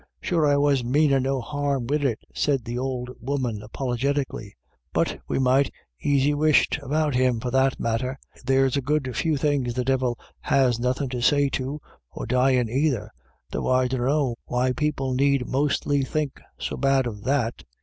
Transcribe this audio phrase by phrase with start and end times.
[0.19, 3.13] "Sure I was manin' no harm wid it," said the old 18; 5 8 IRISH
[3.21, 3.29] IDYLLS.
[3.43, 5.71] woman apologetically, * but we might
[6.03, 8.17] aisy whisht about him for that matter.
[8.43, 11.79] There's a good few things the Divil has nothin' to say to,
[12.09, 13.11] or dyin' either,
[13.51, 17.63] though I dunno why people need mostly think so bad of that.